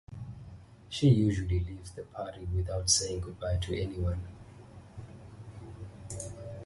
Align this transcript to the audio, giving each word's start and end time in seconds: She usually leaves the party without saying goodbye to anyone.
She 0.89 1.09
usually 1.09 1.59
leaves 1.59 1.91
the 1.91 2.01
party 2.01 2.45
without 2.45 2.89
saying 2.89 3.19
goodbye 3.19 3.57
to 3.57 3.79
anyone. 3.79 4.23